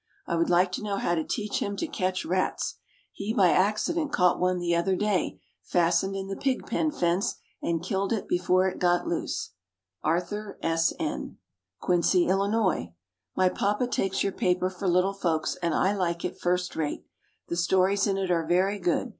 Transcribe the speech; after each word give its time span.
I 0.25 0.35
would 0.35 0.49
like 0.49 0.71
to 0.71 0.81
know 0.83 0.97
how 0.97 1.13
to 1.13 1.23
teach 1.23 1.59
him 1.61 1.75
to 1.77 1.85
catch 1.85 2.25
rats. 2.25 2.79
He 3.11 3.35
by 3.35 3.49
accident 3.51 4.11
caught 4.11 4.39
one 4.39 4.57
the 4.57 4.75
other 4.75 4.95
day, 4.95 5.39
fastened 5.61 6.15
in 6.15 6.27
the 6.27 6.35
pig 6.35 6.65
pen 6.65 6.89
fence, 6.89 7.35
and 7.61 7.83
killed 7.83 8.11
it 8.11 8.27
before 8.27 8.67
it 8.67 8.79
got 8.79 9.05
loose. 9.05 9.51
ARTHUR 10.03 10.57
S. 10.63 10.91
N. 10.99 11.37
QUINCY, 11.83 12.25
ILLINOIS. 12.25 12.87
My 13.37 13.49
papa 13.49 13.85
takes 13.85 14.23
your 14.23 14.33
paper 14.33 14.71
for 14.71 14.87
little 14.87 15.13
folks, 15.13 15.55
and 15.61 15.75
I 15.75 15.93
like 15.95 16.25
it 16.25 16.39
first 16.39 16.75
rate. 16.75 17.05
The 17.49 17.55
stories 17.55 18.07
in 18.07 18.17
it 18.17 18.31
are 18.31 18.47
very 18.47 18.79
good. 18.79 19.09